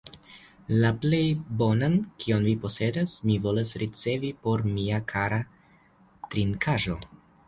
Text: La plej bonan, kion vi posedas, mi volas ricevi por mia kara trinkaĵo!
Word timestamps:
La 0.83 0.89
plej 1.01 1.19
bonan, 1.61 1.97
kion 2.23 2.47
vi 2.49 2.53
posedas, 2.63 3.13
mi 3.31 3.35
volas 3.43 3.73
ricevi 3.83 4.31
por 4.47 4.63
mia 4.71 5.01
kara 5.13 5.39
trinkaĵo! 6.33 6.97